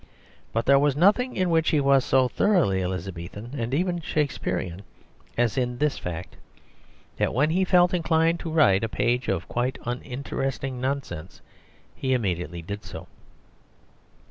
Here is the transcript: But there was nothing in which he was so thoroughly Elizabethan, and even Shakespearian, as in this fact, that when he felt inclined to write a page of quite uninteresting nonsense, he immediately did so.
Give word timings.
But 0.51 0.65
there 0.65 0.79
was 0.79 0.95
nothing 0.95 1.35
in 1.35 1.51
which 1.51 1.69
he 1.69 1.79
was 1.79 2.03
so 2.03 2.27
thoroughly 2.27 2.81
Elizabethan, 2.81 3.53
and 3.55 3.71
even 3.71 4.01
Shakespearian, 4.01 4.81
as 5.37 5.59
in 5.59 5.77
this 5.77 5.99
fact, 5.99 6.37
that 7.17 7.35
when 7.35 7.51
he 7.51 7.63
felt 7.63 7.93
inclined 7.93 8.39
to 8.39 8.49
write 8.49 8.83
a 8.83 8.89
page 8.89 9.27
of 9.27 9.47
quite 9.47 9.77
uninteresting 9.85 10.81
nonsense, 10.81 11.41
he 11.95 12.15
immediately 12.15 12.63
did 12.63 12.83
so. 12.83 13.05